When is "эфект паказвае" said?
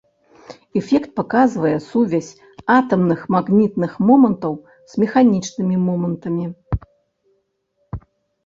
0.79-1.73